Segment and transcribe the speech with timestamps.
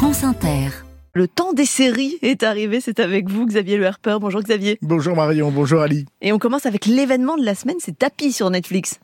[0.00, 0.70] France Inter.
[1.12, 4.16] Le temps des séries est arrivé, c'est avec vous Xavier Le Harper.
[4.18, 4.78] Bonjour Xavier.
[4.80, 6.06] Bonjour Marion, bonjour Ali.
[6.22, 8.98] Et on commence avec l'événement de la semaine, c'est Tapis sur Netflix.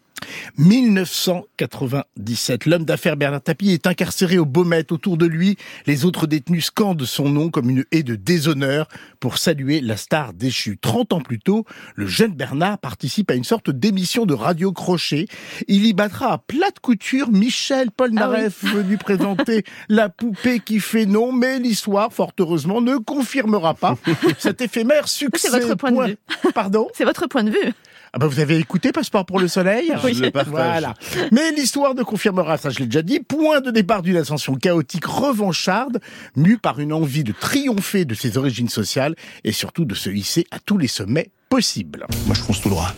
[0.59, 4.93] 1997, l'homme d'affaires Bernard Tapie est incarcéré au Baumette.
[4.93, 5.57] Autour de lui,
[5.87, 8.89] les autres détenus scandent son nom comme une haie de déshonneur
[9.21, 10.79] pour saluer la star déchue.
[10.81, 11.65] 30 ans plus tôt,
[11.95, 15.27] le jeune Bernard participe à une sorte d'émission de radio crochet.
[15.69, 21.07] Il y battra à plate couture Michel Polnareff, Ah venu présenter la poupée qui fait
[21.07, 23.97] non, mais l'histoire, fort heureusement, ne confirmera pas
[24.39, 25.49] cet éphémère succès.
[25.51, 26.17] C'est votre point de vue.
[26.55, 27.73] Pardon C'est votre point de vue.
[28.13, 30.16] ah bah vous avez écouté Passeport pour le soleil Oui.
[30.17, 30.53] Je le partage.
[30.53, 30.95] Voilà.
[31.33, 35.05] Mais l'histoire ne confirmera, ça je l'ai déjà dit, point de départ d'une ascension chaotique
[35.07, 36.01] revancharde,
[36.37, 40.47] mue par une envie de triompher de ses origines sociales et surtout de se hisser
[40.51, 42.07] à tous les sommets possibles.
[42.27, 42.93] Moi, je fonce tout droit,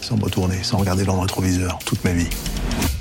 [0.00, 2.28] sans me retourner, sans regarder dans le rétroviseur, toute ma vie.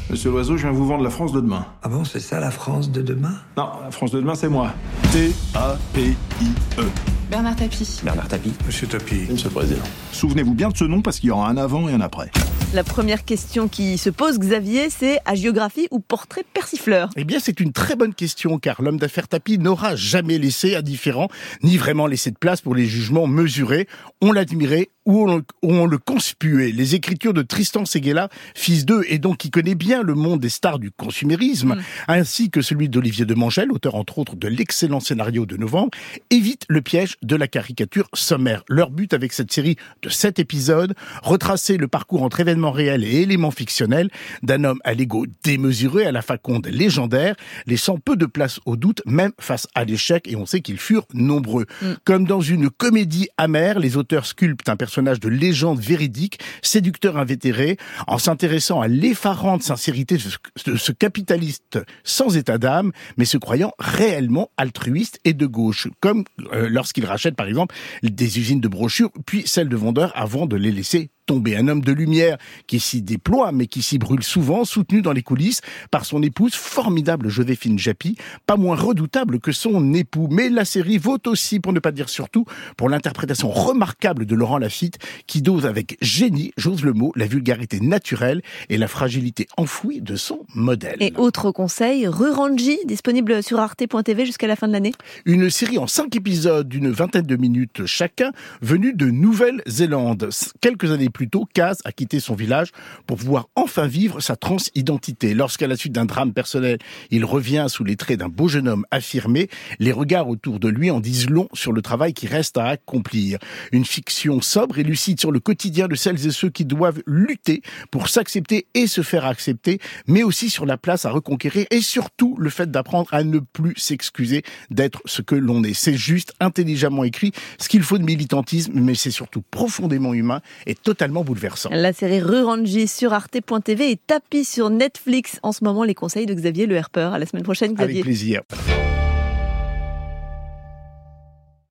[0.09, 1.65] Monsieur Loiseau, je viens vous vendre la France de demain.
[1.81, 3.35] Ah bon, c'est ça la France de demain?
[3.57, 4.73] Non, la France de demain, c'est moi.
[5.11, 6.83] T-A-P-I-E.
[7.31, 8.01] Bernard Tapie.
[8.03, 8.53] Bernard Tapie.
[8.65, 9.25] Monsieur Tapie.
[9.29, 9.81] Monsieur le Président.
[10.11, 12.29] Souvenez-vous bien de ce nom parce qu'il y aura un avant et un après.
[12.73, 17.11] La première question qui se pose, Xavier, c'est agiographie ou portrait persifleur?
[17.15, 21.27] Eh bien, c'est une très bonne question, car l'homme d'affaires Tapi n'aura jamais laissé indifférent,
[21.61, 23.87] ni vraiment laissé de place pour les jugements mesurés.
[24.21, 26.71] On l'admirait ou on, on le conspuait.
[26.71, 30.49] Les écritures de Tristan Seguela, fils d'eux, et donc qui connaît bien le monde des
[30.49, 31.75] stars du consumérisme,
[32.07, 35.91] ainsi que celui d'Olivier de Mangel, auteur entre autres de l'excellent scénario de novembre,
[36.29, 38.63] évitent le piège de la caricature sommaire.
[38.69, 43.21] Leur but avec cette série de sept épisodes, retracer le parcours entre événements réels et
[43.21, 44.09] éléments fictionnels
[44.41, 49.01] d'un homme à l'ego démesuré, à la faconde légendaire, laissant peu de place au doute,
[49.05, 51.65] même face à l'échec, et on sait qu'ils furent nombreux.
[52.05, 57.77] Comme dans une comédie amère, les auteurs sculptent un personnage de légende véridique, séducteur invétéré,
[58.07, 60.17] en s'intéressant à l'effarante sincérité
[60.65, 66.23] de ce- capitaliste sans état d'âme, mais se croyant réellement altruiste et de gauche, comme
[66.53, 70.55] euh, lorsqu'il rachète par exemple des usines de brochures, puis celles de vendeurs avant de
[70.55, 71.55] les laisser tomber.
[71.55, 75.21] Un homme de lumière qui s'y déploie, mais qui s'y brûle souvent, soutenu dans les
[75.21, 75.61] coulisses
[75.91, 80.27] par son épouse, formidable Joséphine Japy, pas moins redoutable que son époux.
[80.31, 82.45] Mais la série vaut aussi, pour ne pas dire surtout,
[82.77, 84.97] pour l'interprétation remarquable de Laurent Lafitte,
[85.27, 90.15] qui dose avec génie, j'ose le mot, la vulgarité naturelle et la fragilité enfouie de
[90.15, 90.97] son modèle.
[90.99, 94.93] Et autre conseil, Rurangi, disponible sur arte.tv jusqu'à la fin de l'année.
[95.25, 98.31] Une série en cinq épisodes d'une vingtaine de minutes chacun,
[98.61, 100.29] venue de Nouvelle-Zélande.
[100.61, 102.71] Quelques années plus tôt, Kaz a quitté son village
[103.07, 105.33] pour pouvoir enfin vivre sa transidentité.
[105.33, 106.79] Lorsqu'à la suite d'un drame personnel,
[107.11, 110.91] il revient sous les traits d'un beau jeune homme affirmé, les regards autour de lui
[110.91, 113.39] en disent long sur le travail qui reste à accomplir.
[113.71, 117.61] Une fiction sobre et lucide sur le quotidien de celles et ceux qui doivent lutter
[117.91, 122.35] pour s'accepter et se faire accepter, mais aussi sur la place à reconquérir et surtout
[122.39, 125.73] le fait d'apprendre à ne plus s'excuser d'être ce que l'on est.
[125.73, 130.75] C'est juste intelligemment écrit, ce qu'il faut de militantisme, mais c'est surtout profondément humain et
[130.75, 131.69] totalement bouleversant.
[131.71, 135.39] La série Rurangi sur arte.tv et Tapis sur Netflix.
[135.43, 137.09] En ce moment, les conseils de Xavier Le Harper.
[137.13, 138.01] À la semaine prochaine, Xavier.
[138.01, 138.41] Avec plaisir.